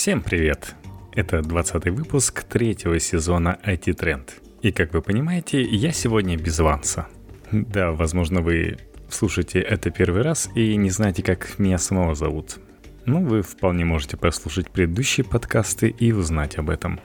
[0.00, 0.76] Всем привет!
[1.12, 4.30] Это 20 выпуск третьего сезона IT Trend.
[4.62, 7.06] И как вы понимаете, я сегодня без Ванса.
[7.52, 8.78] Да, возможно, вы
[9.10, 12.60] слушаете это первый раз и не знаете, как меня самого зовут.
[13.04, 16.98] Ну, вы вполне можете прослушать предыдущие подкасты и узнать об этом.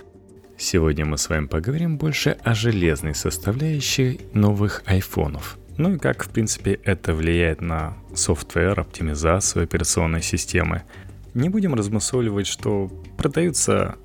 [0.57, 5.57] Сегодня мы с вами поговорим больше о железной составляющей новых айфонов.
[5.75, 10.83] Ну и как, в принципе, это влияет на софтвер, оптимизацию операционной системы.
[11.35, 13.97] Не будем размусоливать, что продаются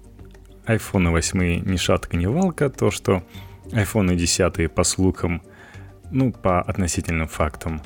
[0.67, 3.23] iPhone 8 ни шатка, ни валка, то, что
[3.67, 5.41] iPhone 10 по слухам,
[6.11, 7.83] ну, по относительным фактам,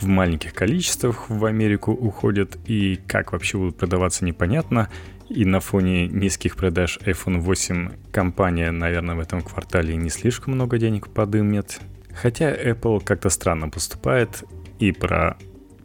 [0.00, 4.88] в маленьких количествах в Америку уходят, и как вообще будут продаваться, непонятно.
[5.28, 10.78] И на фоне низких продаж iPhone 8 компания, наверное, в этом квартале не слишком много
[10.78, 11.80] денег подымет.
[12.14, 14.42] Хотя Apple как-то странно поступает
[14.78, 15.36] и про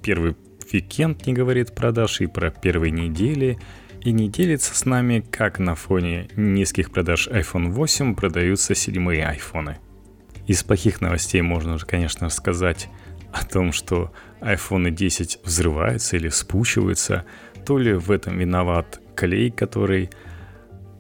[0.01, 0.37] первый
[0.73, 3.59] викенд не говорит продаж, и про первые недели,
[4.03, 9.77] и не делится с нами, как на фоне низких продаж iPhone 8 продаются седьмые айфоны.
[10.48, 12.90] Из плохих новостей можно уже, конечно, сказать
[13.32, 17.26] о том, что iPhone 10 взрываются или спучиваются,
[17.65, 20.10] то ли в этом виноват клей, который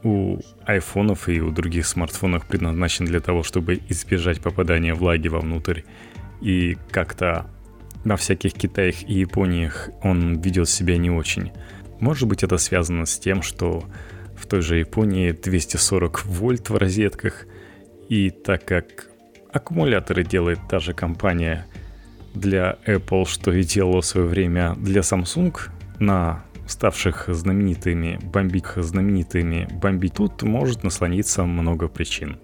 [0.03, 5.81] у айфонов и у других смартфонов предназначен для того, чтобы избежать попадания влаги вовнутрь
[6.41, 7.47] и как-то
[8.03, 11.51] на всяких Китаях и Япониях он ведет себя не очень.
[11.99, 13.83] Может быть это связано с тем, что
[14.35, 17.45] в той же Японии 240 вольт в розетках,
[18.09, 19.07] и так как
[19.51, 21.67] аккумуляторы делает та же компания
[22.33, 25.55] для Apple, что и делала в свое время для Samsung,
[25.99, 32.39] на ставших знаменитыми бомбить знаменитыми бомбить тут может наслониться много причин.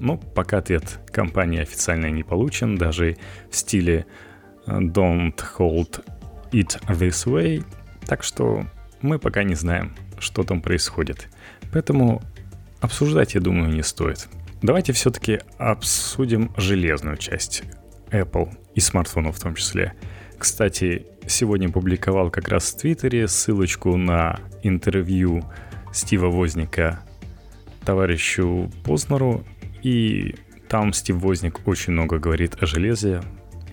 [0.00, 3.16] Но пока ответ компании официально не получен, даже
[3.50, 4.06] в стиле
[4.68, 6.04] Don't Hold
[6.52, 7.64] It This Way.
[8.06, 8.64] Так что
[9.00, 11.28] мы пока не знаем, что там происходит.
[11.72, 12.22] Поэтому
[12.80, 14.28] обсуждать, я думаю, не стоит.
[14.62, 17.62] Давайте все-таки обсудим железную часть
[18.10, 19.94] Apple и смартфонов в том числе.
[20.36, 25.44] Кстати, сегодня публиковал как раз в Твиттере ссылочку на интервью
[25.92, 27.00] Стива Возника
[27.84, 29.44] товарищу Познеру,
[29.82, 30.34] и
[30.68, 33.22] там Стив Возник очень много говорит о железе,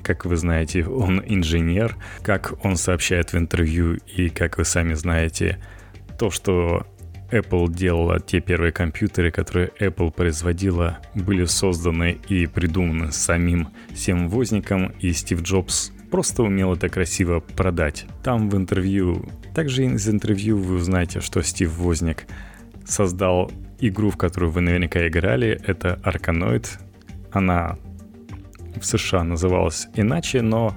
[0.05, 1.95] как вы знаете, он инженер.
[2.21, 5.57] Как он сообщает в интервью и как вы сами знаете,
[6.19, 6.85] то, что
[7.31, 14.94] Apple делала, те первые компьютеры, которые Apple производила, были созданы и придуманы самим всем Возником,
[14.99, 18.05] и Стив Джобс просто умел это красиво продать.
[18.23, 22.27] Там в интервью, также из интервью вы узнаете, что Стив Возник
[22.85, 26.67] создал игру, в которую вы наверняка играли, это Arkanoid.
[27.31, 27.79] Она
[28.80, 30.75] в США называлась иначе, но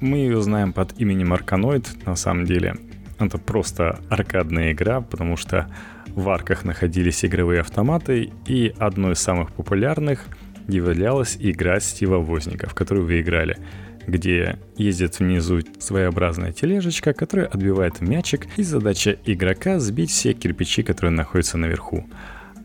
[0.00, 2.76] мы ее знаем под именем Арканоид на самом деле.
[3.18, 5.68] Это просто аркадная игра, потому что
[6.08, 10.26] в арках находились игровые автоматы, и одной из самых популярных
[10.68, 13.58] являлась игра Стива Возника, в которую вы играли
[14.06, 21.12] где ездит внизу своеобразная тележечка, которая отбивает мячик, и задача игрока сбить все кирпичи, которые
[21.12, 22.08] находятся наверху.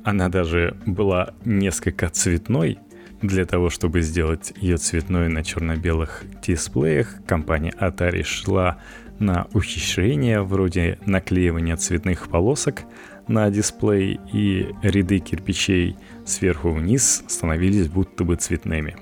[0.04, 2.80] Она даже была несколько цветной,
[3.22, 8.78] для того, чтобы сделать ее цветной на черно-белых дисплеях, компания Atari шла
[9.20, 12.84] на ухищрения вроде наклеивания цветных полосок
[13.28, 18.96] на дисплей и ряды кирпичей сверху вниз становились будто бы цветными.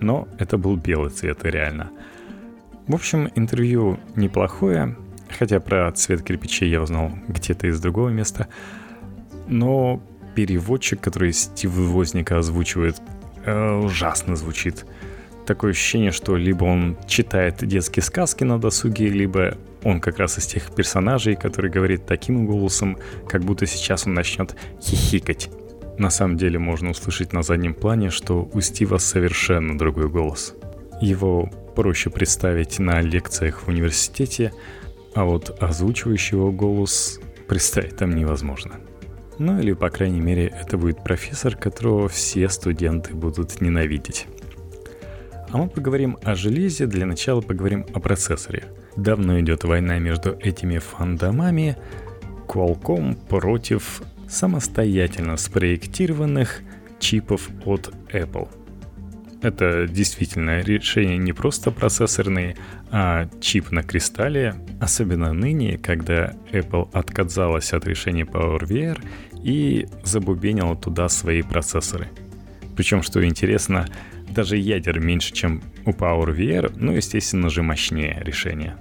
[0.00, 1.90] Но это был белый цвет реально.
[2.86, 4.96] В общем, интервью неплохое,
[5.38, 8.48] хотя про цвет кирпичей я узнал где-то из другого места.
[9.48, 10.00] Но
[10.38, 13.02] переводчик, который Стив Возника озвучивает,
[13.44, 14.86] э, ужасно звучит.
[15.46, 20.46] Такое ощущение, что либо он читает детские сказки на досуге, либо он как раз из
[20.46, 22.98] тех персонажей, который говорит таким голосом,
[23.28, 25.50] как будто сейчас он начнет хихикать.
[25.98, 30.54] На самом деле можно услышать на заднем плане, что у Стива совершенно другой голос.
[31.00, 34.52] Его проще представить на лекциях в университете,
[35.16, 38.76] а вот озвучивающего голос представить там невозможно.
[39.38, 44.26] Ну или, по крайней мере, это будет профессор, которого все студенты будут ненавидеть.
[45.50, 48.64] А мы поговорим о железе, для начала поговорим о процессоре.
[48.96, 51.76] Давно идет война между этими фандомами,
[52.48, 56.60] Qualcomm против самостоятельно спроектированных
[56.98, 58.48] чипов от Apple.
[59.40, 62.56] Это действительно решение не просто процессорные,
[62.90, 69.00] а чип на кристалле, особенно ныне, когда Apple отказалась от решения PowerVR
[69.42, 72.08] и забубенила туда свои процессоры.
[72.76, 73.86] Причем, что интересно,
[74.30, 78.76] даже ядер меньше, чем у PowerVR, ну, естественно же, мощнее решение.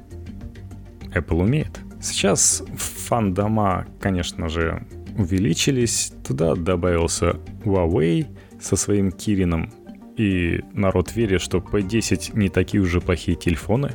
[1.13, 1.79] Apple умеет.
[2.01, 4.85] Сейчас фан-дома, конечно же,
[5.17, 6.13] увеличились.
[6.23, 8.27] Туда добавился Huawei
[8.61, 9.71] со своим Кирином.
[10.15, 13.91] И народ верит, что P10 не такие уже плохие телефоны.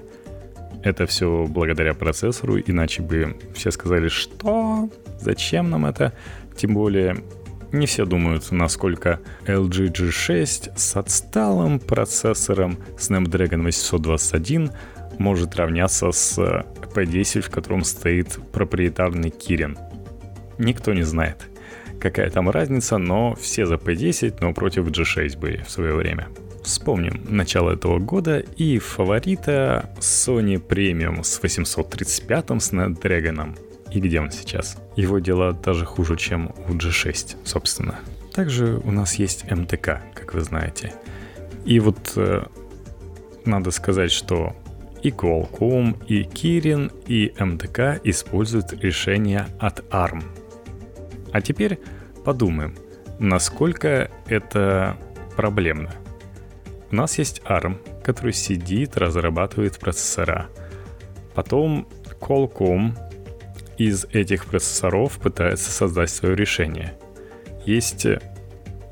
[0.82, 4.90] Это все благодаря процессору, иначе бы все сказали, что?
[5.20, 6.12] Зачем нам это?
[6.56, 7.22] Тем более
[7.72, 14.70] не все думают, насколько LG G6 с отсталым процессором Snapdragon 821
[15.18, 19.78] может равняться с P10, в котором стоит проприетарный Kirin.
[20.58, 21.48] Никто не знает,
[21.98, 26.28] какая там разница, но все за P10, но против G6 были в свое время.
[26.62, 33.56] Вспомним начало этого года и фаворита Sony Premium с 835 Snapdragon
[33.92, 34.76] и где он сейчас.
[34.96, 37.98] Его дела даже хуже, чем у G6, собственно.
[38.32, 40.94] Также у нас есть МТК, как вы знаете.
[41.64, 42.44] И вот э,
[43.44, 44.56] надо сказать, что
[45.02, 50.22] и Qualcomm, и Kirin, и МТК используют решения от ARM.
[51.32, 51.78] А теперь
[52.24, 52.74] подумаем,
[53.18, 54.96] насколько это
[55.36, 55.90] проблемно.
[56.90, 60.48] У нас есть ARM, который сидит, разрабатывает процессора.
[61.34, 61.88] Потом
[62.20, 62.96] Qualcomm
[63.86, 66.94] из этих процессоров пытается создать свое решение.
[67.64, 68.06] Есть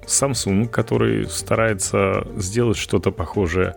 [0.06, 3.76] Samsung, который старается сделать что-то похожее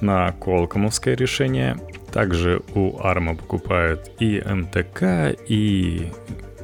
[0.00, 1.76] на Qualcomm'овское решение.
[2.12, 6.12] Также у ARM покупают и MTK, и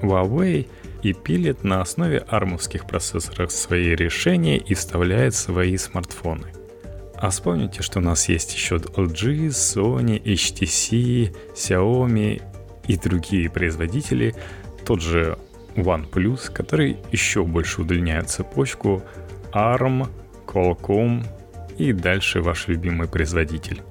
[0.02, 0.68] Huawei
[1.02, 6.52] и пилит на основе армовских процессоров свои решения и вставляет свои смартфоны.
[7.16, 12.42] А вспомните, что у нас есть еще LG, Sony, HTC, Xiaomi
[12.90, 14.34] и другие производители,
[14.84, 15.38] тот же
[15.76, 19.02] OnePlus, который еще больше удлиняет цепочку
[19.52, 20.08] ARM,
[20.44, 21.24] Qualcomm
[21.78, 23.82] и дальше ваш любимый производитель.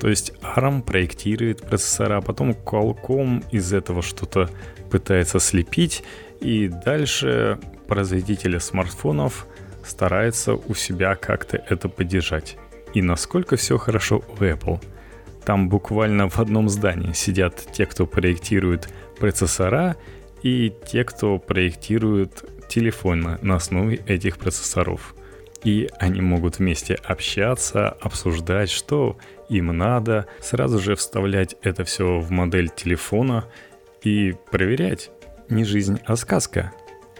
[0.00, 4.48] То есть ARM проектирует процессора, а потом Qualcomm из этого что-то
[4.90, 6.02] пытается слепить,
[6.40, 9.46] и дальше производители смартфонов
[9.84, 12.56] старается у себя как-то это поддержать.
[12.94, 14.80] И насколько все хорошо у Apple–
[15.48, 19.96] там буквально в одном здании сидят те, кто проектирует процессора,
[20.42, 25.14] и те, кто проектирует телефоны на основе этих процессоров.
[25.64, 29.16] И они могут вместе общаться, обсуждать, что
[29.48, 33.46] им надо, сразу же вставлять это все в модель телефона
[34.02, 35.10] и проверять.
[35.48, 36.74] Не жизнь, а сказка.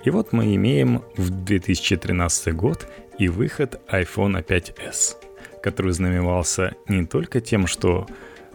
[0.04, 2.86] И вот мы имеем в 2013 год
[3.18, 5.17] и выход iPhone 5s
[5.68, 8.06] который знаменовался не только тем, что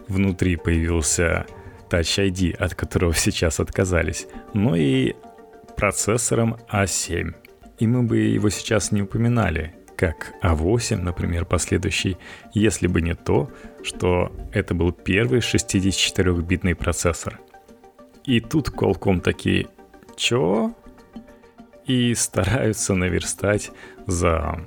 [0.08, 1.46] внутри появился
[1.88, 5.14] Touch ID, от которого сейчас отказались, но и
[5.76, 7.30] процессором A7.
[7.30, 7.44] А
[7.78, 12.16] и мы бы его сейчас не упоминали, как A8, а например, последующий,
[12.52, 13.48] если бы не то,
[13.84, 17.38] что это был первый 64-битный процессор.
[18.24, 19.68] И тут Qualcomm такие
[20.16, 20.74] «Чё?»
[21.86, 23.70] и стараются наверстать
[24.06, 24.66] за,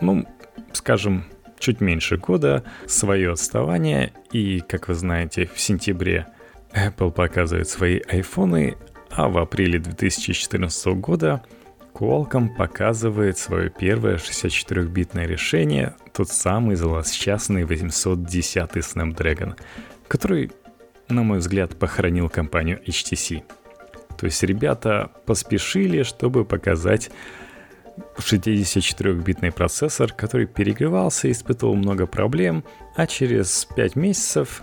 [0.00, 0.24] ну,
[0.72, 1.24] скажем,
[1.66, 6.28] чуть меньше года свое отставание, и, как вы знаете, в сентябре
[6.72, 8.76] Apple показывает свои айфоны,
[9.10, 11.42] а в апреле 2014 года
[11.92, 19.56] Qualcomm показывает свое первое 64-битное решение, тот самый злосчастный 810 Snapdragon,
[20.06, 20.52] который,
[21.08, 23.42] на мой взгляд, похоронил компанию HTC.
[24.16, 27.10] То есть ребята поспешили, чтобы показать
[28.18, 34.62] 64-битный процессор, который перегревался и испытывал много проблем, а через 5 месяцев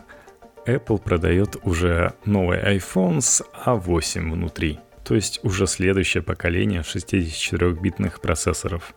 [0.65, 4.79] Apple продает уже новый iPhone с A8 а внутри.
[5.03, 8.93] То есть уже следующее поколение 64-битных процессоров.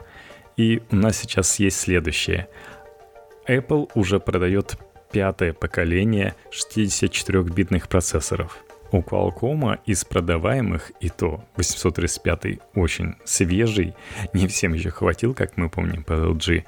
[0.57, 2.49] И у нас сейчас есть следующее.
[3.49, 4.77] Apple уже продает
[5.11, 8.59] пятое поколение 64-битных процессоров–
[8.97, 13.95] у Qualcomm из продаваемых и то 835 очень свежий,
[14.33, 16.65] не всем еще хватил, как мы помним по LG,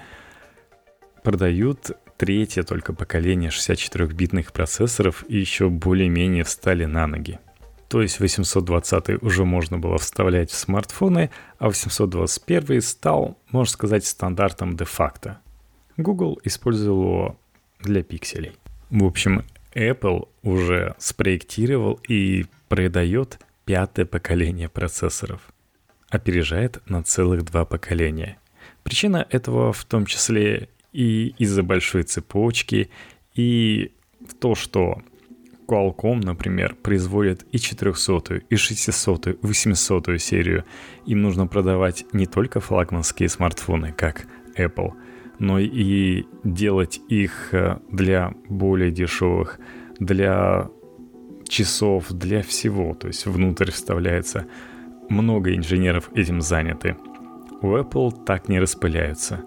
[1.23, 7.39] продают третье только поколение 64-битных процессоров и еще более-менее встали на ноги.
[7.89, 14.77] То есть 820 уже можно было вставлять в смартфоны, а 821 стал, можно сказать, стандартом
[14.77, 15.39] де-факто.
[15.97, 17.39] Google использовал его
[17.81, 18.53] для пикселей.
[18.91, 19.45] В общем,
[19.75, 25.41] Apple уже спроектировал и продает пятое поколение процессоров.
[26.09, 28.39] Опережает на целых два поколения.
[28.83, 32.91] Причина этого в том числе и из-за большой цепочки,
[33.35, 33.93] и
[34.27, 35.03] в то, что
[35.67, 40.65] Qualcomm, например, производит и 400, и 600, и 800 серию.
[41.05, 44.93] Им нужно продавать не только флагманские смартфоны, как Apple–
[45.39, 49.59] но и делать их э, для более дешевых,
[49.99, 50.71] для
[51.49, 52.95] часов, для всего.
[52.95, 54.47] То есть внутрь вставляется
[55.09, 56.97] много инженеров этим заняты.
[57.63, 59.45] У Apple так не распыляются.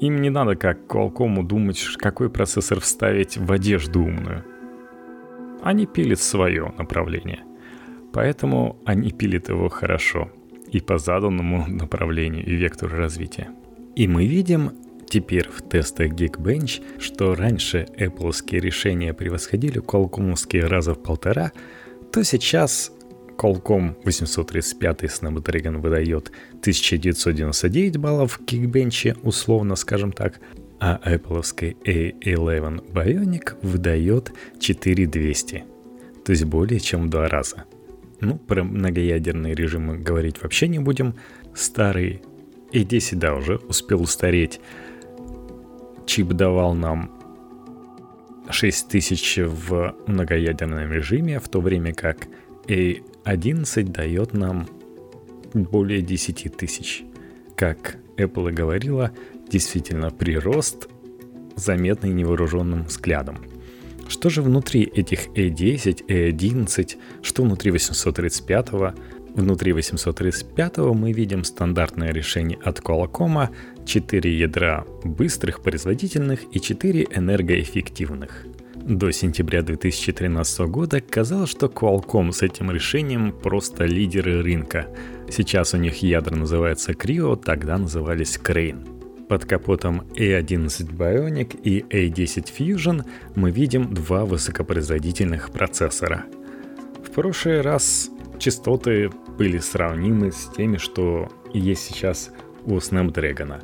[0.00, 4.44] Им не надо, как Qualcomm, думать, какой процессор вставить в одежду умную.
[5.62, 7.42] Они пилят свое направление.
[8.12, 10.30] Поэтому они пилят его хорошо
[10.70, 13.50] и по заданному направлению и вектору развития.
[13.96, 14.72] И мы видим
[15.08, 21.52] теперь в тестах Geekbench, что раньше Apple решения превосходили Qualcomm раза в полтора,
[22.12, 22.92] то сейчас
[23.38, 30.40] Qualcomm 835 Snapdragon выдает 1999 баллов в Geekbench, условно скажем так,
[30.78, 35.64] а Apple A11 Bionic выдает 4200,
[36.22, 37.64] то есть более чем в два раза.
[38.20, 41.14] Ну, про многоядерные режимы говорить вообще не будем.
[41.54, 42.22] Старый
[42.72, 44.60] A10, да, уже успел устареть.
[46.06, 47.10] Чип давал нам
[48.50, 52.28] 6000 в многоядерном режиме, в то время как
[52.66, 54.68] A11 дает нам
[55.54, 57.04] более 10 тысяч.
[57.56, 59.12] Как Apple и говорила,
[59.48, 60.88] действительно прирост
[61.56, 63.38] заметный невооруженным взглядом.
[64.08, 68.68] Что же внутри этих A10, A11, что внутри 835
[69.36, 73.50] Внутри 835 мы видим стандартное решение от Qualcomm
[73.84, 78.46] 4 ядра быстрых, производительных и 4 энергоэффективных.
[78.76, 84.88] До сентября 2013 года казалось, что Qualcomm с этим решением просто лидеры рынка.
[85.28, 89.26] Сейчас у них ядра называются Creo, тогда назывались Crane.
[89.28, 96.24] Под капотом A11 Bionic и A10 Fusion мы видим два высокопроизводительных процессора.
[97.04, 102.30] В прошлый раз частоты были сравнимы с теми, что есть сейчас
[102.64, 103.62] у Snapdragon,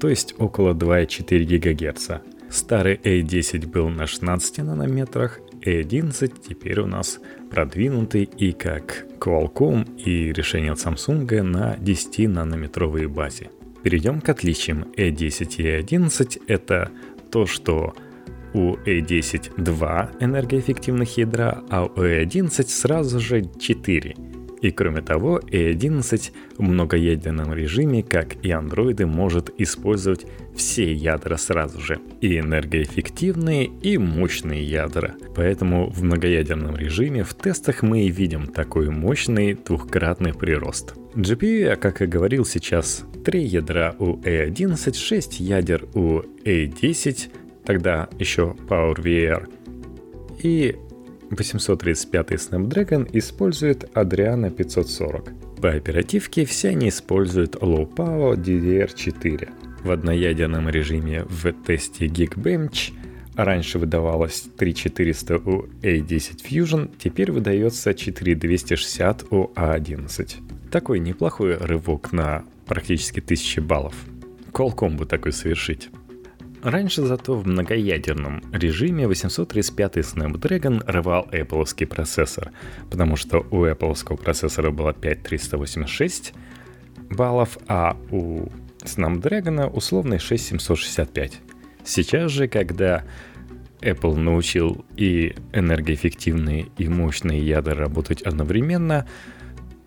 [0.00, 2.10] то есть около 2,4 ГГц.
[2.50, 7.20] Старый A10 был на 16 нанометрах, A11 теперь у нас
[7.50, 13.50] продвинутый и как Qualcomm и решение от Samsung на 10 нанометровой базе.
[13.82, 16.42] Перейдем к отличиям A10 и A11.
[16.46, 16.90] Это
[17.30, 17.94] то, что
[18.52, 24.14] у A10 два энергоэффективных ядра, а у A11 сразу же 4.
[24.64, 30.24] И кроме того, A11 в многоядерном режиме, как и андроиды, может использовать
[30.56, 31.98] все ядра сразу же.
[32.22, 35.16] И энергоэффективные, и мощные ядра.
[35.36, 40.94] Поэтому в многоядерном режиме в тестах мы и видим такой мощный двухкратный прирост.
[41.14, 47.28] GPU, я как и говорил сейчас, 3 ядра у A11, 6 ядер у A10,
[47.66, 49.46] тогда еще PowerVR.
[50.42, 50.74] И
[51.36, 55.60] 835 Snapdragon использует Adreno 540.
[55.60, 59.48] По оперативке все они используют Low Power DDR4.
[59.84, 62.92] В одноядерном режиме в тесте Geekbench
[63.36, 70.70] раньше выдавалось 3400 у A10 Fusion, теперь выдается 4260 у A11.
[70.70, 73.94] Такой неплохой рывок на практически 1000 баллов.
[74.52, 75.90] Qualcomm бы такой совершить.
[76.64, 82.52] Раньше зато в многоядерном режиме 835 Snapdragon рвал Apple процессор,
[82.90, 86.32] потому что у Apple процессора было 5386
[87.10, 88.48] баллов, а у
[88.82, 91.40] Snapdragon условный 6765.
[91.84, 93.04] Сейчас же, когда
[93.82, 99.06] Apple научил и энергоэффективные, и мощные ядра работать одновременно,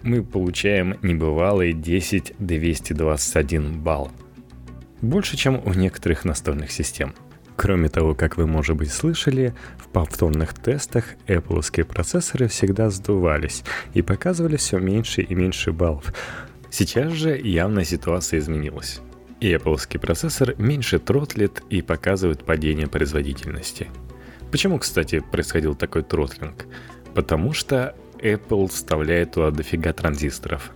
[0.03, 4.12] мы получаем небывалый 10-221 балл
[5.01, 7.13] больше, чем у некоторых настольных систем.
[7.56, 13.63] Кроме того, как вы, может быть, слышали, в повторных тестах Apple процессоры всегда сдувались
[13.96, 16.13] и показывали все меньше и меньше баллов.
[16.70, 19.01] Сейчас же явно ситуация изменилась.
[19.39, 23.88] И Apple процессор меньше тротлит и показывает падение производительности.
[24.51, 26.66] Почему, кстати, происходил такой тротлинг?
[27.13, 30.72] Потому что Apple вставляет туда дофига транзисторов.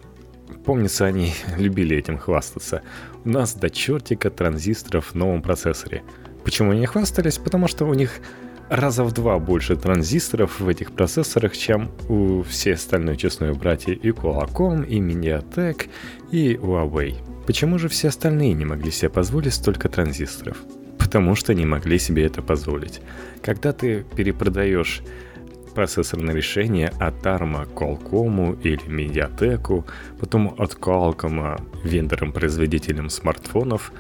[0.66, 2.82] Помнится, они любили этим хвастаться.
[3.24, 6.04] Нас до чертика транзисторов в новом процессоре.
[6.44, 7.38] Почему они хвастались?
[7.38, 8.20] Потому что у них
[8.68, 14.10] раза в два больше транзисторов в этих процессорах, чем у всей остальной честной братья и
[14.10, 15.88] Qualcomm, и MediaTek,
[16.32, 17.16] и Huawei.
[17.46, 20.58] Почему же все остальные не могли себе позволить столько транзисторов?
[20.98, 23.02] Потому что не могли себе это позволить.
[23.44, 25.04] Когда ты перепродаешь
[25.74, 29.86] процессорное решение от ARM Qualcomm или Mediatek,
[30.20, 33.92] потом от Qualcomm вендорам-производителям смартфонов,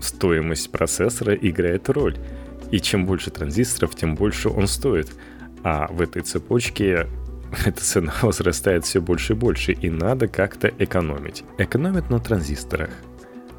[0.00, 2.16] стоимость процессора играет роль.
[2.70, 5.12] И чем больше транзисторов, тем больше он стоит.
[5.62, 7.06] А в этой цепочке
[7.64, 11.44] эта цена возрастает все больше и больше, и надо как-то экономить.
[11.58, 12.90] Экономить на транзисторах.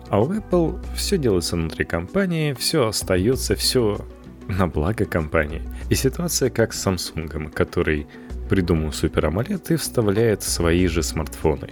[0.10, 4.06] А у Apple все делается внутри компании, все остается, все
[4.48, 5.62] на благо компании.
[5.90, 8.08] И ситуация как с Samsung, который
[8.50, 11.70] придумал Super AMOLED и вставляет свои же смартфоны,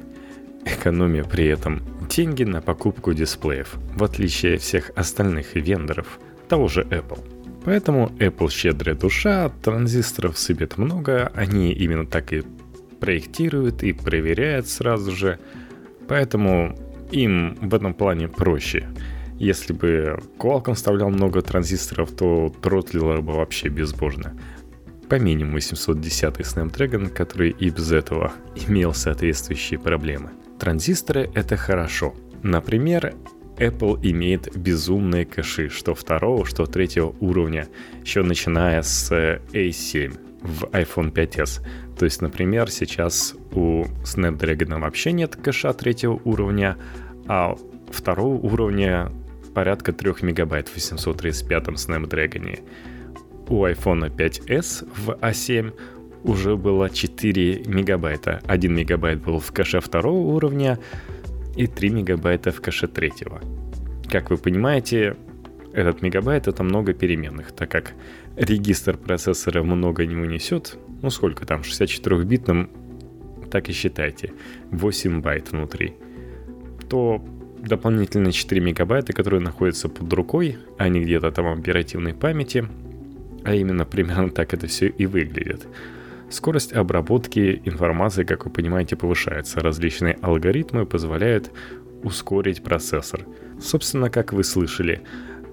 [0.66, 6.82] экономя при этом деньги на покупку дисплеев, в отличие от всех остальных вендоров, того же
[6.82, 7.20] Apple.
[7.66, 12.44] Поэтому Apple щедрая душа, транзисторов сыпет много, они именно так и
[13.00, 15.40] проектируют и проверяют сразу же.
[16.08, 16.78] Поэтому
[17.12, 18.88] им в этом плане проще.
[19.40, 24.38] Если бы Qualcomm вставлял много транзисторов, то тротлило бы вообще безбожно.
[25.10, 30.32] По минимуму 710 Snapdragon, который и без этого имел соответствующие проблемы.
[30.60, 32.16] Транзисторы— это хорошо.
[32.42, 33.14] Например,
[33.58, 37.68] Apple имеет безумные кэши, что второго, что третьего уровня,
[38.04, 41.62] еще начиная с A7 в iPhone 5s.
[41.98, 46.78] То есть, например, сейчас у Snapdragon вообще нет кэша третьего уровня,
[47.28, 47.56] а
[47.92, 49.12] второго уровня
[49.54, 52.60] порядка 3 мегабайт в 835 Snapdragon.
[53.48, 55.74] У iPhone 5s в A7
[56.24, 58.42] уже было 4 мегабайта.
[58.48, 60.80] 1 мегабайт был в кэше второго уровня
[61.56, 63.42] и 3 мегабайта в кэше третьего.
[64.10, 65.16] Как вы понимаете,
[65.74, 67.94] этот мегабайт это много переменных, так как
[68.38, 70.78] регистр процессора много не унесет.
[71.02, 72.70] Ну сколько там, 64-битным,
[73.52, 74.34] так и считайте,
[74.72, 75.96] 8 байт внутри.
[76.90, 77.24] То
[77.64, 82.68] дополнительные 4 мегабайта, которые находятся под рукой, а не где-то там в оперативной памяти,
[83.44, 85.68] а именно примерно так это все и выглядит.
[86.30, 89.60] Скорость обработки информации, как вы понимаете, повышается.
[89.60, 91.52] Различные алгоритмы позволяют
[92.02, 93.26] ускорить процессор.
[93.62, 95.02] Собственно, как вы слышали,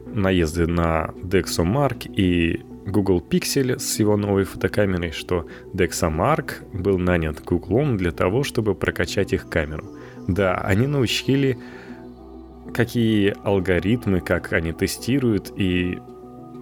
[0.06, 7.96] наезды на DexoMark и Google Pixel с его новой фотокамерой, что DexoMark был нанят Google
[7.96, 9.84] для того, чтобы прокачать их камеру.
[10.26, 11.58] Да, они научили,
[12.72, 15.98] какие алгоритмы, как они тестируют, и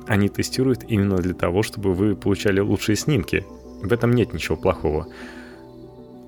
[0.06, 3.44] они тестируют именно для того, чтобы вы получали лучшие снимки.
[3.82, 5.06] В этом нет ничего плохого.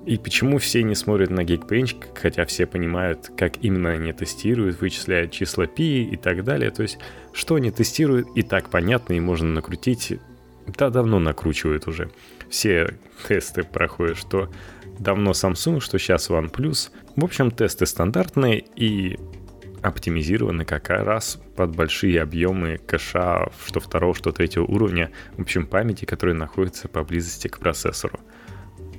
[0.05, 5.31] И почему все не смотрят на Geekbench, хотя все понимают, как именно они тестируют, вычисляют
[5.31, 6.71] числа пи и так далее.
[6.71, 6.97] То есть,
[7.33, 10.19] что они тестируют, и так понятно, и можно накрутить.
[10.77, 12.09] Да, давно накручивают уже.
[12.49, 12.95] Все
[13.27, 14.49] тесты проходят, что
[14.97, 16.89] давно Samsung, что сейчас OnePlus.
[17.15, 19.19] В общем, тесты стандартные и
[19.81, 26.05] оптимизированы как раз под большие объемы кэша, что второго, что третьего уровня, в общем, памяти,
[26.05, 28.19] которые находятся поблизости к процессору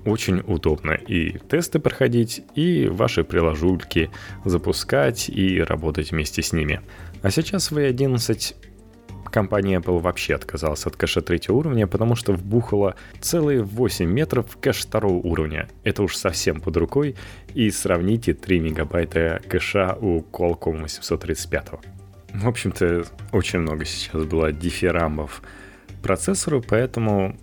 [0.05, 4.11] очень удобно и тесты проходить, и ваши приложульки
[4.45, 6.81] запускать и работать вместе с ними.
[7.23, 8.55] А сейчас V11
[9.33, 14.59] компания Apple вообще отказалась от кэша третьего уровня, потому что вбухала целые 8 метров в
[14.59, 15.68] кэш второго уровня.
[15.83, 17.16] Это уж совсем под рукой.
[17.55, 21.68] И сравните 3 мегабайта кэша у Qualcomm 835.
[22.35, 25.42] В общем-то, очень много сейчас было дифирамбов
[26.03, 27.37] процессору, поэтому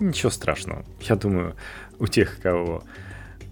[0.00, 0.84] ничего страшного.
[1.00, 1.54] Я думаю,
[1.98, 2.82] у тех, кого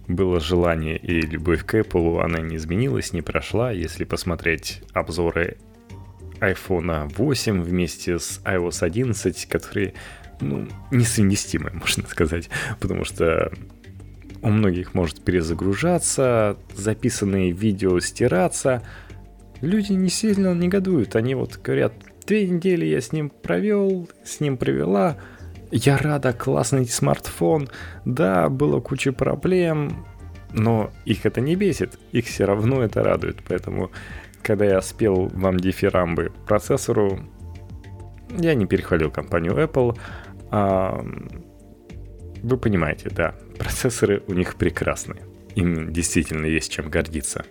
[0.07, 3.71] было желание и любовь к Apple, она не изменилась, не прошла.
[3.71, 5.57] Если посмотреть обзоры
[6.51, 9.93] iPhone 8 вместе с iOS 11, которые,
[10.41, 13.51] ну, несовместимы, можно сказать, потому что
[14.41, 18.83] у многих может перезагружаться, записанные видео стираться.
[19.61, 21.93] Люди не сильно негодуют, они вот говорят,
[22.27, 25.17] две недели я с ним провел, с ним провела,
[25.71, 27.69] я рада, классный смартфон.
[28.05, 30.05] Да, было куча проблем,
[30.51, 33.37] но их это не бесит, их все равно это радует.
[33.47, 33.91] Поэтому,
[34.43, 37.19] когда я спел вам дифирамбы процессору,
[38.29, 39.97] я не перехвалил компанию Apple.
[40.51, 41.03] А,
[42.41, 45.21] вы понимаете, да, процессоры у них прекрасные.
[45.55, 47.45] Им действительно есть чем гордиться.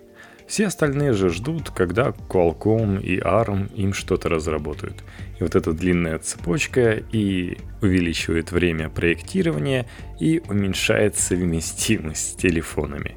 [0.47, 5.03] Все остальные же ждут, когда Qualcomm и ARM им что-то разработают.
[5.39, 9.89] И вот эта длинная цепочка и увеличивает время проектирования
[10.21, 13.17] и уменьшает совместимость с телефонами.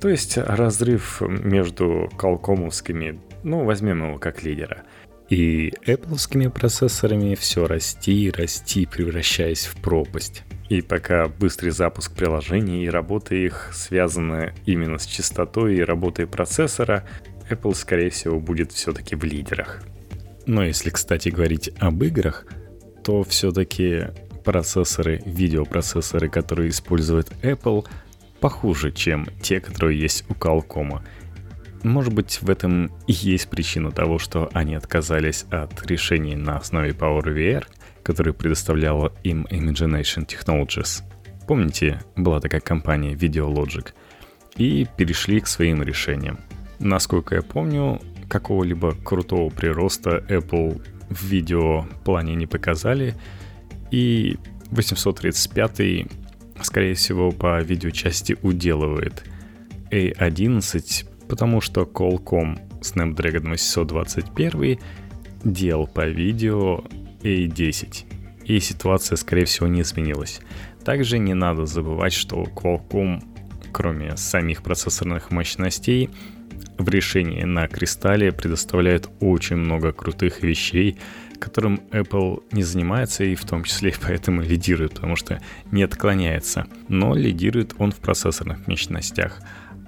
[0.00, 4.82] То есть разрыв между колкомовскими, ну возьмем его как лидера,
[5.30, 10.42] и Apple процессорами все расти и расти, превращаясь в пропасть.
[10.68, 17.06] И пока быстрый запуск приложений и работа их связаны именно с частотой и работой процессора,
[17.50, 19.82] Apple, скорее всего, будет все-таки в лидерах.
[20.46, 22.46] Но если, кстати, говорить об играх,
[23.02, 24.08] то все-таки
[24.44, 27.86] процессоры, видеопроцессоры, которые использует Apple,
[28.44, 31.00] похуже, чем те, которые есть у Qualcomm.
[31.82, 36.90] Может быть, в этом и есть причина того, что они отказались от решений на основе
[36.90, 37.64] PowerVR—
[38.04, 41.02] который предоставляла им Imagination Technologies.
[41.48, 43.88] Помните, была такая компания VideoLogic.
[44.56, 46.38] И перешли к своим решениям.
[46.78, 50.80] Насколько я помню, какого-либо крутого прироста Apple
[51.10, 53.14] в видео плане не показали.
[53.90, 54.36] И
[54.70, 56.06] 835
[56.64, 59.24] скорее всего, по видеочасти уделывает
[59.90, 64.78] A11, потому что Qualcomm Snapdragon 821
[65.44, 66.84] делал по видео
[67.22, 68.04] A10,
[68.44, 70.40] и ситуация, скорее всего, не изменилась.
[70.84, 73.22] Также не надо забывать, что Qualcomm,
[73.72, 76.10] кроме самих процессорных мощностей,
[76.78, 80.98] в решении на кристалле предоставляет очень много крутых вещей,
[81.44, 86.66] которым Apple не занимается и в том числе поэтому лидирует, потому что не отклоняется.
[86.88, 89.40] Но лидирует он в процессорных мощностях.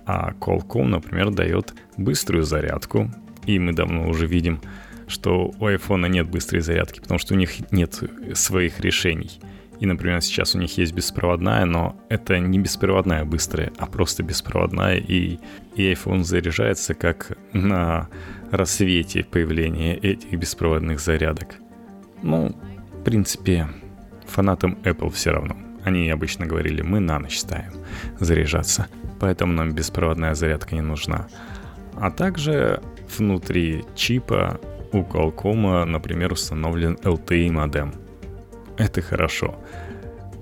[0.07, 3.11] А Qualcomm, например, дает быструю зарядку,
[3.45, 4.61] и мы давно уже видим,
[5.09, 8.01] что у iPhone нет быстрой зарядки, потому что у них нет
[8.35, 9.41] своих решений.
[9.81, 14.97] И, например, сейчас у них есть беспроводная, но это не беспроводная быстрая, а просто беспроводная,
[14.97, 15.39] и,
[15.75, 18.09] и iPhone заряжается как на
[18.51, 21.57] рассвете появления этих беспроводных зарядок.
[22.23, 22.55] Ну,
[22.93, 23.69] в принципе,
[24.27, 25.57] фанатам Apple все равно.
[25.85, 27.73] Они обычно говорили, мы на ночь ставим
[28.19, 28.89] заряжаться,
[29.21, 31.29] поэтому нам беспроводная зарядка не нужна.
[31.95, 32.83] А также
[33.17, 34.61] внутри чипа
[34.93, 37.93] у Qualcomm, например, установлен LTE модем.
[38.77, 39.55] Это хорошо,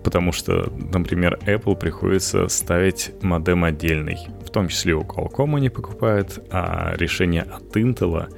[0.03, 4.19] потому что, например, Apple приходится ставить модем отдельный,
[4.55, 8.33] том числе у Qualcomm они покупают, а решение от Intel,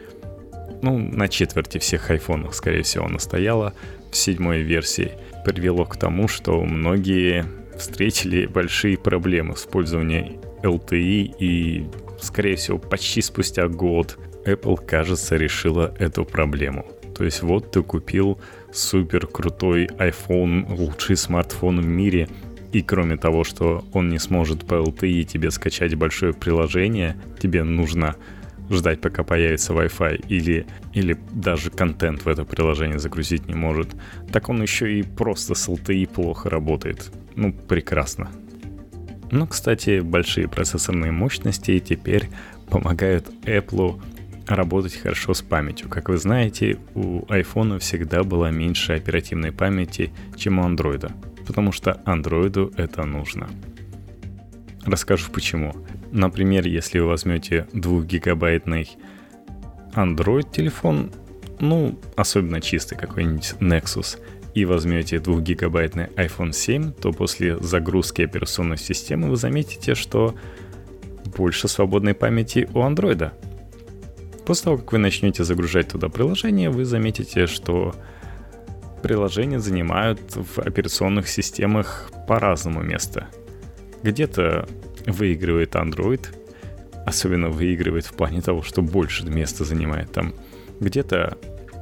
[0.80, 3.74] ну, на четверти всех айфонов, скорее всего, оно стояло
[4.10, 5.12] в седьмой версии,
[5.44, 7.44] привело к тому, что многие
[7.76, 11.86] встретили большие проблемы в использовании LTE и,
[12.22, 16.86] скорее всего, почти спустя год Apple, кажется, решила эту проблему.
[17.14, 18.40] То есть вот ты купил
[18.72, 22.26] супер крутой iPhone, лучший смартфон в мире–
[22.76, 28.16] и кроме того, что он не сможет по LTE тебе скачать большое приложение, тебе нужно
[28.68, 33.96] ждать, пока появится Wi-Fi, или, или даже контент в это приложение загрузить не может,
[34.30, 37.10] так он еще и просто с LTE плохо работает.
[37.34, 38.30] Ну, прекрасно.
[39.30, 42.28] Ну, кстати, большие процессорные мощности теперь
[42.68, 44.02] помогают Apple
[44.48, 45.88] работать хорошо с памятью.
[45.88, 51.10] Как вы знаете, у iPhone всегда была меньше оперативной памяти, чем у Android
[51.46, 53.48] потому что андроиду это нужно.
[54.84, 55.74] Расскажу почему.
[56.12, 58.88] Например, если вы возьмете 2-гигабайтный
[59.94, 61.10] Android телефон,
[61.58, 64.18] ну, особенно чистый какой-нибудь Nexus,
[64.54, 70.34] и возьмете 2-гигабайтный iPhone 7, то после загрузки операционной системы вы заметите, что
[71.36, 73.32] больше свободной памяти у Android.
[74.46, 77.94] После того, как вы начнете загружать туда приложение, вы заметите, что
[79.02, 83.28] приложения занимают в операционных системах по-разному место.
[84.02, 84.68] Где-то
[85.06, 86.26] выигрывает Android,
[87.06, 90.34] особенно выигрывает в плане того, что больше места занимает там.
[90.80, 91.38] Где-то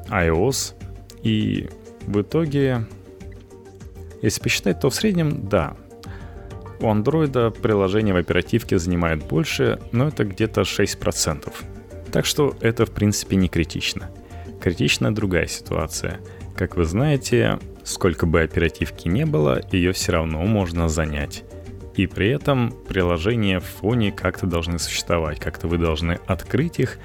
[0.08, 0.74] iOS,
[1.22, 1.68] и
[2.06, 2.86] в итоге,
[4.22, 5.76] если посчитать, то в среднем, да,
[6.80, 11.52] у Android приложение в оперативке занимает больше, но это где-то 6%.
[12.12, 14.10] Так что это в принципе не критично.
[14.60, 16.20] Критична другая ситуация—
[16.56, 21.44] как вы знаете, сколько бы оперативки не было, ее все равно можно занять.
[21.96, 26.98] И при этом приложения в фоне как-то должны существовать, как-то вы должны открыть их,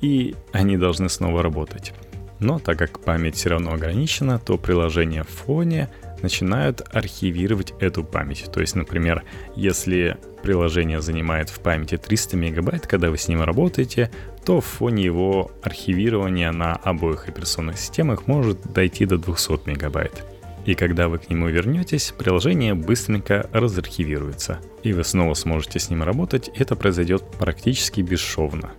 [0.00, 1.92] и они должны снова работать.
[2.38, 5.88] Но так как память все равно ограничена, то приложения в фоне
[6.22, 8.46] начинают архивировать эту память.
[8.52, 9.24] То есть, например,
[9.54, 14.10] если приложение занимает в памяти 300 мегабайт, когда вы с ним работаете,
[14.44, 20.24] то в фоне его архивирования на обоих операционных системах может дойти до 200 мегабайт.
[20.66, 26.02] И когда вы к нему вернетесь, приложение быстренько разархивируется, и вы снова сможете с ним
[26.02, 28.72] работать, это произойдет практически бесшовно.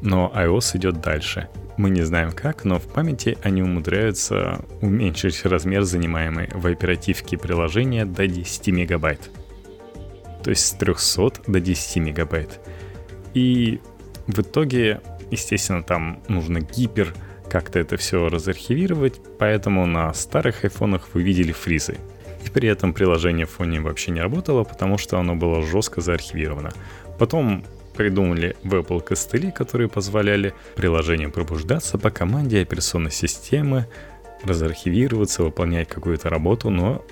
[0.00, 1.48] Но iOS идет дальше.
[1.76, 8.04] Мы не знаем как, но в памяти они умудряются уменьшить размер занимаемой в оперативке приложения
[8.04, 9.30] до 10 мегабайт.
[10.42, 12.60] То есть с 300 до 10 мегабайт.
[13.34, 13.80] И
[14.26, 17.14] в итоге, естественно, там нужно гипер
[17.48, 21.96] как-то это все разархивировать, поэтому на старых айфонах вы видели фризы.
[22.44, 26.72] И при этом приложение в фоне вообще не работало, потому что оно было жестко заархивировано.
[27.18, 27.64] Потом
[27.98, 33.88] придумали в Apple костыли, которые позволяли приложениям пробуждаться по команде операционной системы,
[34.44, 37.04] разархивироваться, выполнять какую-то работу, но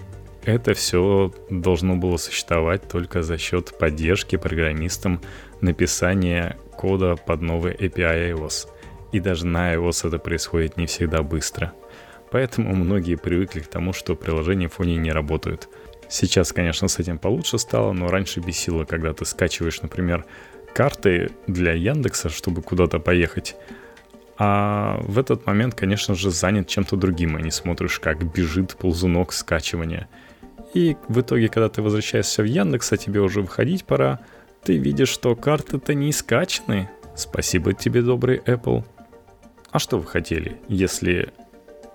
[0.45, 5.21] это все должно было существовать только за счет поддержки программистам
[5.61, 8.69] написания кода под новый API iOS.
[9.11, 11.73] И даже на iOS это происходит не всегда быстро.
[12.31, 15.69] Поэтому многие привыкли к тому, что приложения в фоне не работают.
[16.09, 20.25] Сейчас, конечно, с этим получше стало, но раньше бесило, когда ты скачиваешь, например,
[20.77, 23.57] карты для Яндекса, чтобы куда-то поехать,
[24.37, 29.33] а в этот момент, конечно же, занят чем-то другим, и не смотришь, как бежит ползунок
[29.33, 30.07] скачивания.
[30.75, 34.21] И в итоге, когда ты возвращаешься в Яндекс, а тебе уже выходить пора,
[34.65, 36.91] ты видишь, что карты-то не скачаны.
[37.15, 38.85] Спасибо тебе, добрый Apple.
[39.71, 41.33] А что вы хотели, если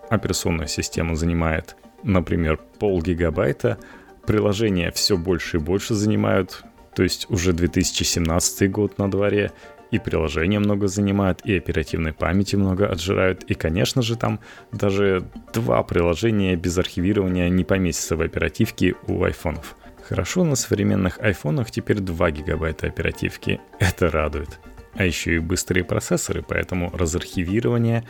[0.09, 3.77] операционная система занимает, например, пол гигабайта,
[4.25, 6.63] приложения все больше и больше занимают,
[6.95, 9.51] то есть уже 2017 год на дворе,
[9.91, 14.39] и приложения много занимают, и оперативной памяти много отжирают, и, конечно же, там
[14.71, 15.23] даже
[15.54, 19.75] два приложения без архивирования не поместятся в оперативке у айфонов.
[20.08, 23.62] Хорошо, на современных айфонах теперь 2 гигабайта оперативки.
[23.80, 24.60] Это радует.
[24.93, 28.06] А еще и быстрые процессоры, поэтому разархивирование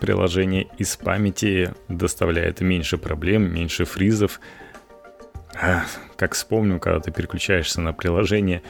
[0.00, 4.40] приложения из памяти доставляет меньше проблем, меньше фризов.
[5.60, 5.84] А,
[6.16, 8.62] как вспомню, когда ты переключаешься на приложение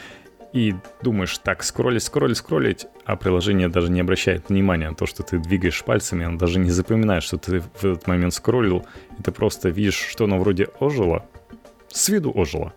[0.55, 5.23] и думаешь, так, скроллить, скроллить, скроллить, а приложение даже не обращает внимания на то, что
[5.23, 8.87] ты двигаешь пальцами, оно даже не запоминает, что ты в этот момент скроллил,
[9.19, 11.27] и ты просто видишь, что оно вроде ожило,
[11.89, 12.73] с виду ожило,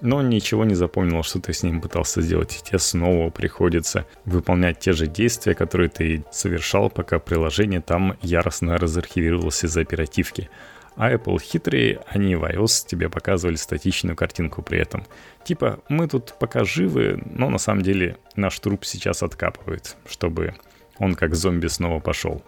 [0.00, 4.80] но ничего не запомнил, что ты с ним пытался сделать, и тебе снова приходится выполнять
[4.80, 10.50] те же действия, которые ты совершал, пока приложение там яростно разархивировалось из оперативки–
[10.96, 15.04] а Apple хитрые, они в iOS тебе показывали статичную картинку при этом.
[15.44, 20.54] Типа, мы тут пока живы, но на самом деле наш труп сейчас откапывает, чтобы
[20.98, 22.42] он как зомби снова пошел.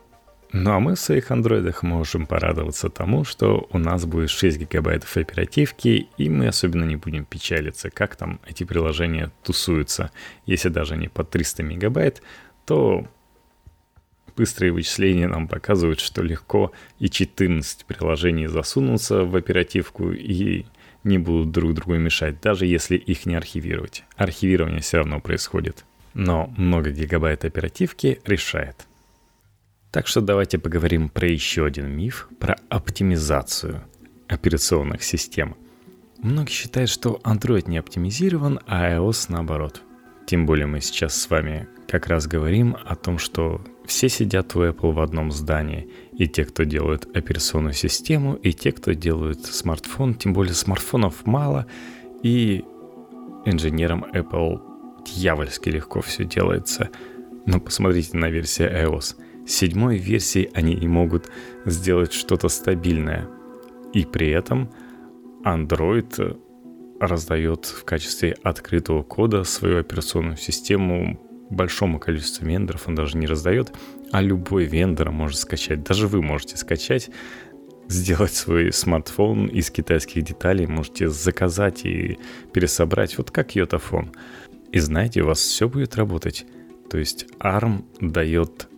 [0.52, 5.16] Ну а мы в своих андроидах можем порадоваться тому, что у нас будет 6 гигабайтов
[5.16, 10.10] оперативки, и мы особенно не будем печалиться, как там эти приложения тусуются.
[10.46, 12.22] Если даже не по 300 мегабайт,
[12.64, 13.06] то
[14.36, 20.66] быстрые вычисления нам показывают, что легко и 14 приложений засунутся в оперативку и
[21.04, 24.04] не будут друг другу мешать, даже если их не архивировать.
[24.16, 25.84] Архивирование все равно происходит.
[26.14, 28.86] Но много гигабайт оперативки решает.
[29.92, 33.84] Так что давайте поговорим про еще один миф, про оптимизацию
[34.28, 35.56] операционных систем.
[36.18, 39.82] Многие считают, что Android не оптимизирован, а iOS наоборот.
[40.26, 44.62] Тем более мы сейчас с вами как раз говорим о том, что все сидят у
[44.62, 45.88] Apple в одном здании.
[46.12, 50.14] И те, кто делают операционную систему, и те, кто делают смартфон.
[50.14, 51.66] Тем более смартфонов мало,
[52.22, 52.64] и
[53.44, 54.60] инженерам Apple
[55.04, 56.90] дьявольски легко все делается.
[57.46, 59.16] Но посмотрите на версию iOS.
[59.46, 61.30] С седьмой версии они не могут
[61.64, 63.28] сделать что-то стабильное.
[63.92, 64.70] И при этом
[65.44, 66.38] Android
[66.98, 73.72] раздает в качестве открытого кода свою операционную систему большому количеству вендоров, он даже не раздает,
[74.12, 75.82] а любой вендор может скачать.
[75.82, 77.10] Даже вы можете скачать,
[77.88, 82.18] сделать свой смартфон из китайских деталей, можете заказать и
[82.52, 84.12] пересобрать, вот как йотафон.
[84.72, 86.46] И знаете, у вас все будет работать.
[86.90, 88.68] То есть ARM дает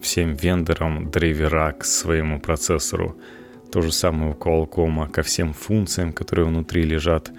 [0.00, 3.16] всем вендорам драйвера к своему процессору.
[3.72, 7.32] То же самое у Qualcomm ко всем функциям, которые внутри лежат.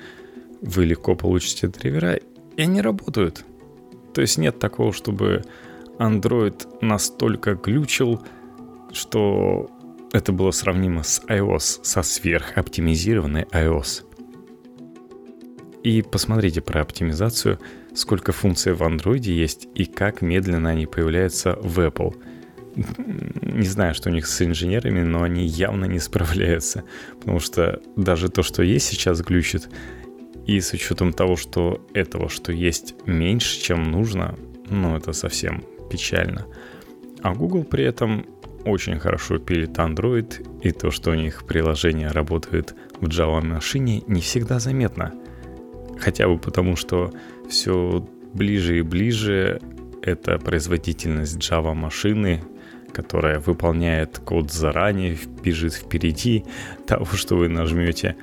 [0.62, 3.46] Вы легко получите драйвера, и они работают.
[4.16, 5.44] То есть нет такого, чтобы
[6.00, 8.24] Android настолько глючил,
[8.94, 9.70] что
[10.14, 14.04] это было сравнимо с iOS, со сверхоптимизированной iOS.
[15.84, 17.60] И посмотрите про оптимизацию,
[17.94, 22.16] сколько функций в Android есть и как медленно они появляются в Apple.
[23.42, 26.86] Не знаю, что у них с инженерами, но они явно не справляются,
[27.20, 29.68] потому что даже то, что есть сейчас глючит,
[30.46, 34.36] и с учетом того, что этого, что есть меньше, чем нужно,
[34.70, 36.46] ну, это совсем печально.
[37.22, 38.26] А Google при этом
[38.66, 44.22] очень хорошо пилит Android, и то, что у них приложение работает в Java машине, не
[44.22, 45.14] всегда заметно.
[46.00, 47.12] Хотя бы потому, что
[47.50, 49.62] все ближе и ближе
[50.02, 52.44] это производительность Java машины,
[52.92, 56.46] которая выполняет код заранее, бежит впереди
[56.88, 58.16] того, что вы нажмете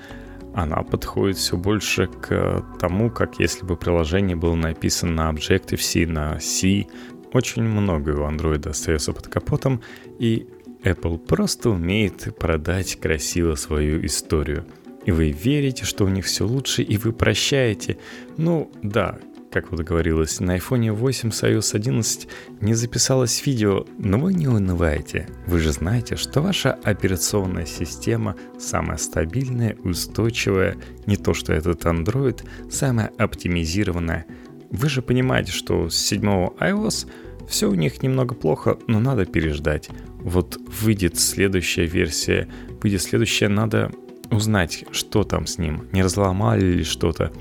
[0.54, 6.38] она подходит все больше к тому, как если бы приложение было написано на Objective-C, на
[6.40, 6.86] C.
[7.32, 9.80] Очень много у Android остается под капотом,
[10.18, 10.46] и
[10.84, 14.66] Apple просто умеет продать красиво свою историю.
[15.04, 17.98] И вы верите, что у них все лучше, и вы прощаете.
[18.36, 19.18] Ну да,
[19.52, 22.28] как вот говорилось, на iPhone 8 с iOS 11
[22.60, 25.28] не записалось видео, но вы не унываете.
[25.46, 32.42] Вы же знаете, что ваша операционная система самая стабильная, устойчивая, не то что этот Android,
[32.70, 34.24] самая оптимизированная.
[34.70, 37.06] Вы же понимаете, что с 7 iOS
[37.46, 39.90] все у них немного плохо, но надо переждать.
[40.18, 42.48] Вот выйдет следующая версия,
[42.82, 43.92] выйдет следующая, надо
[44.30, 47.32] узнать, что там с ним, не разломали ли что-то.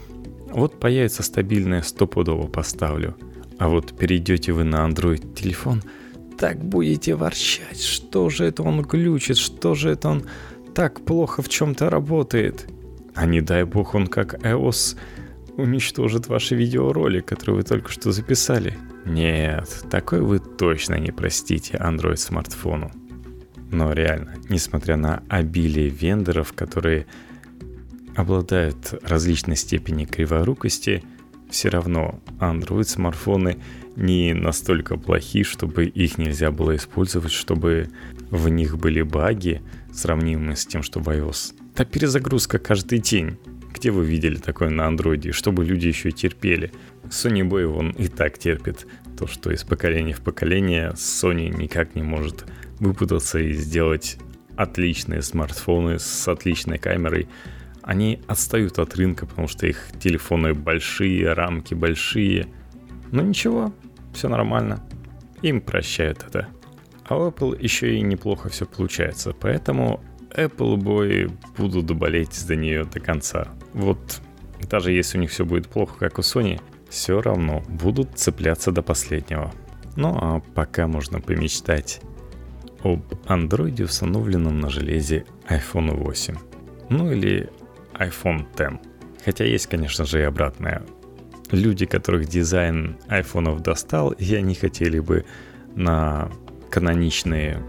[0.51, 3.15] Вот появится стабильное, стопудово поставлю.
[3.57, 5.81] А вот перейдете вы на Android телефон,
[6.37, 10.23] так будете ворчать, что же это он глючит, что же это он
[10.73, 12.67] так плохо в чем-то работает.
[13.13, 14.97] А не дай бог он как iOS
[15.57, 18.77] уничтожит ваши видеоролик, который вы только что записали.
[19.05, 22.91] Нет, такой вы точно не простите Android смартфону.
[23.69, 27.05] Но реально, несмотря на обилие вендоров, которые
[28.15, 31.04] обладают различной степенью криворукости,
[31.50, 33.58] все равно Android смартфоны
[33.95, 37.89] не настолько плохи, чтобы их нельзя было использовать, чтобы
[38.30, 39.62] в них были баги,
[39.93, 41.54] сравнимые с тем, что в iOS.
[41.76, 43.38] Та перезагрузка каждый день.
[43.74, 46.71] Где вы видели такое на андроиде, чтобы люди еще терпели?
[47.10, 48.86] Sony Boy он и так терпит
[49.17, 52.45] то, что из поколения в поколение Sony никак не может
[52.80, 54.17] выпутаться и сделать
[54.56, 57.28] отличные смартфоны с отличной камерой.
[57.81, 62.47] Они отстают от рынка, потому что их телефоны большие, рамки большие.
[63.11, 63.73] Но ничего,
[64.13, 64.83] все нормально.
[65.41, 66.47] Им прощают это.
[67.05, 72.85] А у Apple еще и неплохо все получается, поэтому Apple Boy будут болеть за нее
[72.85, 73.47] до конца.
[73.73, 74.21] Вот
[74.69, 78.81] даже если у них все будет плохо, как у Sony, все равно будут цепляться до
[78.81, 79.51] последнего.
[79.95, 82.01] Ну а пока можно помечтать
[82.83, 86.35] об андроиде, установленном на железе iPhone 8.
[86.89, 87.49] Ну или
[88.01, 88.79] iPhone X.
[89.23, 90.83] Хотя есть, конечно же, и обратное.
[91.51, 95.25] Люди, которых дизайн айфонов достал, и они хотели бы
[95.75, 96.31] на
[96.69, 97.61] каноничные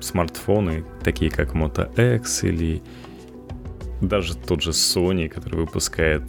[0.00, 2.82] смартфоны, такие как Moto X или
[4.00, 6.22] даже тот же Sony, который выпускает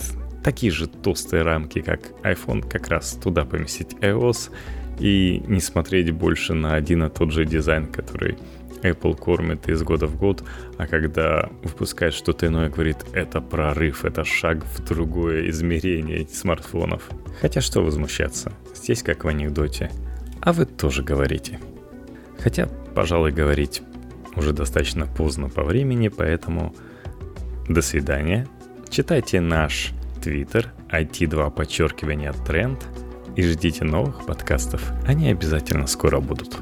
[0.44, 4.52] такие же толстые рамки, как iPhone, как раз туда поместить iOS
[5.00, 8.38] и не смотреть больше на один и тот же дизайн, который
[8.82, 10.44] Apple кормит из года в год,
[10.78, 17.10] а когда выпускает что-то иное, говорит, это прорыв, это шаг в другое измерение смартфонов.
[17.42, 19.92] Хотя что возмущаться, здесь как в анекдоте.
[20.42, 21.60] А вы тоже говорите.
[22.40, 23.84] Хотя, пожалуй, говорить
[24.36, 26.76] уже достаточно поздно по времени, поэтому
[27.68, 28.48] до свидания.
[28.90, 29.92] Читайте наш
[30.22, 32.86] твиттер IT2 подчеркивание тренд
[33.36, 34.92] и ждите новых подкастов.
[35.06, 36.58] Они обязательно скоро будут.